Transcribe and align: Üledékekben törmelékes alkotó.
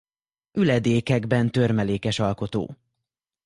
Üledékekben 0.51 1.51
törmelékes 1.51 2.19
alkotó. 2.19 2.75